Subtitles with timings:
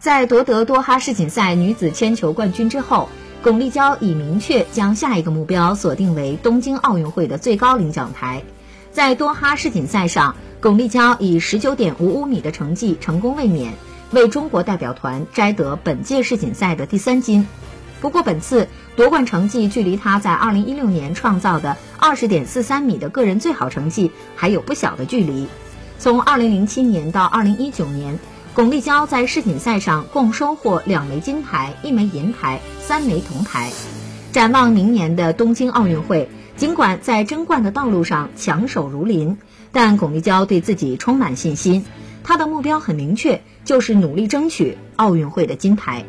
[0.00, 3.08] 在夺得多哈世锦赛女子铅球冠军之后，
[3.42, 8.44] 巩立姣已明确将下一个目标锁定为东京奥运会的最高领奖台。
[8.92, 13.72] 在多哈世锦赛上，巩立姣以十九点五五米的成绩成功卫冕，
[14.12, 17.48] 为中国代表团摘得本届世锦赛的第三金。
[18.00, 25.48] 不过，本次夺冠成绩距离她在二零一六年创造的二十点四三米的个人最好成绩还有不小的距离。
[25.98, 28.20] 从二零零七年到二零一九年，
[28.58, 33.70] 巩立姣在世锦赛上共收获两枚金牌、一枚银牌、三枚铜牌。
[34.32, 39.38] 展望明年的东京奥运会，尽管在争冠的道路上强手如林，
[39.70, 41.84] 但巩立姣对自己充满信心。
[42.24, 46.04] 她的目标很明确，就是努力争取奥运会的金牌。